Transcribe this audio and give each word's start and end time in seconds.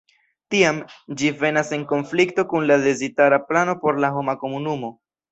Tiam, 0.53 0.77
ĝi 1.17 1.27
venas 1.41 1.67
en 1.77 1.83
konflikto 1.91 2.45
kun 2.53 2.65
la 2.71 2.77
dezirata 2.85 3.39
plano 3.51 3.75
por 3.83 3.99
la 4.05 4.11
homa 4.17 4.35
komunumo. 4.45 4.91